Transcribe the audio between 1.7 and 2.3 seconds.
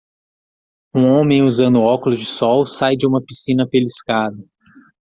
óculos de